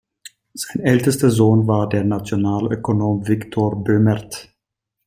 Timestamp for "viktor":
3.27-3.83